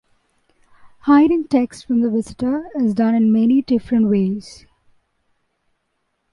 Hiding 1.01 1.47
text 1.47 1.85
from 1.85 2.01
the 2.01 2.09
visitor 2.09 2.67
is 2.75 2.95
done 2.95 3.13
in 3.13 3.31
many 3.31 3.61
different 3.61 4.09
ways. 4.09 4.65